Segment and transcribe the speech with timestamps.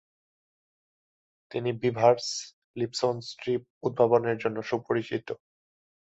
[1.51, 5.27] তিনি "Beevers Lipson strip" উদ্ভাবনের জন্য সুপরিচিত।